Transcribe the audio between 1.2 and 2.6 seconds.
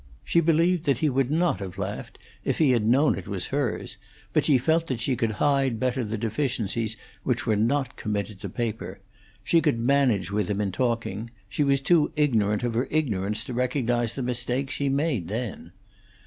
not have laughed if